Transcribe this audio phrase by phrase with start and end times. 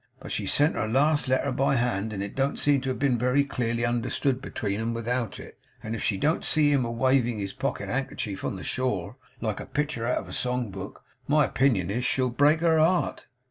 [0.19, 3.19] But she sent her last letter by hand, and it don't seem to have been
[3.19, 7.37] very clearly understood between 'em without it, and if she don't see him a waving
[7.37, 11.45] his pocket handkerchief on the shore, like a pictur out of a song book, my
[11.45, 13.27] opinion is, she'll break her heart.